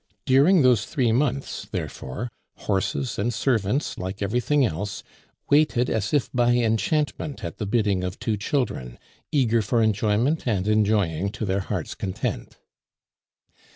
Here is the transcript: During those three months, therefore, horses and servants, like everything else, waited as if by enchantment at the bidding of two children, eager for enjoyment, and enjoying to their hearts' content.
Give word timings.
During 0.25 0.63
those 0.63 0.85
three 0.85 1.11
months, 1.11 1.67
therefore, 1.71 2.31
horses 2.55 3.19
and 3.19 3.31
servants, 3.31 3.99
like 3.99 4.19
everything 4.23 4.65
else, 4.65 5.03
waited 5.51 5.91
as 5.91 6.11
if 6.11 6.27
by 6.33 6.55
enchantment 6.55 7.43
at 7.43 7.59
the 7.59 7.67
bidding 7.67 8.03
of 8.03 8.17
two 8.17 8.35
children, 8.35 8.97
eager 9.31 9.61
for 9.61 9.83
enjoyment, 9.83 10.47
and 10.47 10.67
enjoying 10.67 11.29
to 11.33 11.45
their 11.45 11.59
hearts' 11.59 11.93
content. 11.93 12.57